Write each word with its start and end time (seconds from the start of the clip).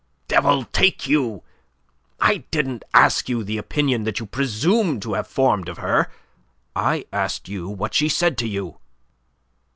"Devil 0.27 0.63
take 0.65 1.05
you, 1.07 1.43
I 2.19 2.37
didn't 2.49 2.81
ask 2.91 3.29
you 3.29 3.43
the 3.43 3.59
opinion 3.59 4.01
that 4.05 4.17
you 4.19 4.25
presume 4.25 4.99
to 5.01 5.13
have 5.13 5.27
formed 5.27 5.69
of 5.69 5.77
her. 5.77 6.09
I 6.75 7.05
asked 7.13 7.47
you 7.47 7.69
what 7.69 7.93
she 7.93 8.09
said 8.09 8.35
to 8.39 8.47
you." 8.47 8.79